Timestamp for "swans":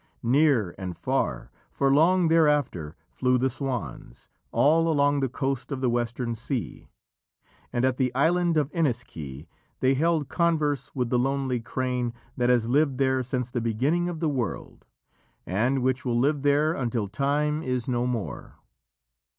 3.51-4.29